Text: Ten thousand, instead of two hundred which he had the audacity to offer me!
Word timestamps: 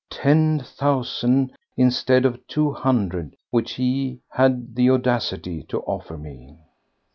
Ten 0.09 0.61
thousand, 0.61 1.51
instead 1.77 2.25
of 2.25 2.47
two 2.47 2.71
hundred 2.71 3.35
which 3.51 3.73
he 3.73 4.19
had 4.31 4.73
the 4.73 4.89
audacity 4.89 5.61
to 5.69 5.81
offer 5.81 6.17
me! 6.17 6.57